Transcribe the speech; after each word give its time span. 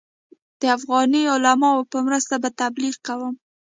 د 0.61 0.63
افغاني 0.77 1.21
عالمانو 1.33 1.89
په 1.91 1.97
مرسته 2.07 2.35
به 2.43 2.49
تبلیغ 2.61 2.95
کوم. 3.07 3.33